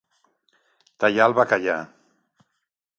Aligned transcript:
Tallar 1.05 1.29
el 1.31 1.37
bacallà. 1.41 1.79